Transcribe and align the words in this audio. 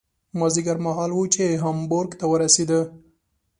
مازدیګر 0.39 0.77
مهال 0.85 1.11
و 1.13 1.19
چې 1.33 1.43
هامبورګ 1.63 2.11
ته 2.19 2.25
ورسېدو. 2.31 2.81